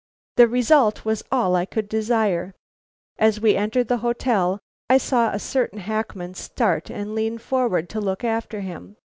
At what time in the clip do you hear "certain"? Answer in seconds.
5.37-5.77